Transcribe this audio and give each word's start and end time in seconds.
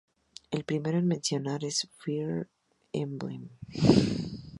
El 0.49 0.63
primero 0.63 0.97
en 0.97 1.05
mencionar 1.07 1.63
es 1.63 1.87
"Fire 1.99 2.47
Emblem". 2.91 3.49